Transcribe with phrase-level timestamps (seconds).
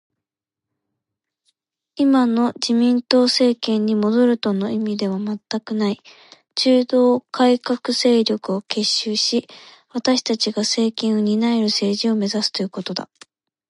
[1.95, 5.99] 今の自民党政権に戻るとの意味では全くない。
[6.55, 9.45] 中道改革勢力を結集し、
[9.91, 13.11] 私たちが政権を担える政治を目指すということだ